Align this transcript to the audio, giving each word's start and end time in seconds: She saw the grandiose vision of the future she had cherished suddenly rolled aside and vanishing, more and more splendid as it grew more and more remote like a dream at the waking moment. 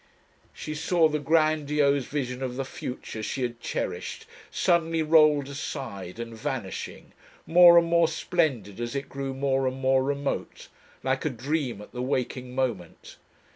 She 0.51 0.73
saw 0.73 1.07
the 1.07 1.19
grandiose 1.19 2.05
vision 2.05 2.41
of 2.41 2.55
the 2.55 2.65
future 2.65 3.21
she 3.21 3.43
had 3.43 3.59
cherished 3.59 4.25
suddenly 4.49 5.03
rolled 5.03 5.47
aside 5.47 6.17
and 6.17 6.35
vanishing, 6.35 7.11
more 7.45 7.77
and 7.77 7.87
more 7.87 8.07
splendid 8.07 8.79
as 8.79 8.95
it 8.95 9.07
grew 9.09 9.35
more 9.35 9.67
and 9.67 9.77
more 9.79 10.03
remote 10.03 10.69
like 11.03 11.23
a 11.23 11.29
dream 11.29 11.81
at 11.83 11.91
the 11.91 12.01
waking 12.01 12.55
moment. 12.55 13.17